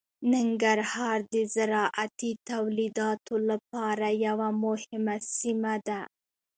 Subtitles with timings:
[0.33, 6.01] ننګرهار د زراعتي تولیداتو لپاره یوه مهمه سیمه ده.